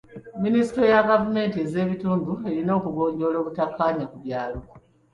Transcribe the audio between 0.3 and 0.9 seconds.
Minisitule